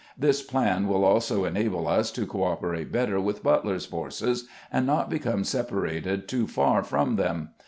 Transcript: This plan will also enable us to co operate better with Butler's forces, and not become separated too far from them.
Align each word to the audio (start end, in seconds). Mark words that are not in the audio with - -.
This 0.17 0.41
plan 0.41 0.87
will 0.87 1.05
also 1.05 1.45
enable 1.45 1.87
us 1.87 2.09
to 2.13 2.25
co 2.25 2.41
operate 2.41 2.91
better 2.91 3.19
with 3.21 3.43
Butler's 3.43 3.85
forces, 3.85 4.47
and 4.73 4.87
not 4.87 5.11
become 5.11 5.43
separated 5.43 6.27
too 6.27 6.47
far 6.47 6.81
from 6.81 7.17
them. 7.17 7.51